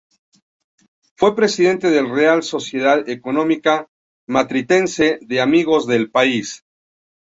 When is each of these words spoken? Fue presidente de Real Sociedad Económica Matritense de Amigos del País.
Fue 1.15 1.35
presidente 1.35 1.91
de 1.91 2.01
Real 2.01 2.41
Sociedad 2.41 3.07
Económica 3.07 3.87
Matritense 4.27 5.19
de 5.21 5.41
Amigos 5.41 5.85
del 5.85 6.09
País. 6.09 6.65